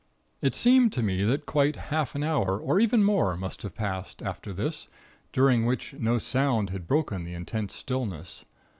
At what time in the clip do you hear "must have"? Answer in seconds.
3.37-3.75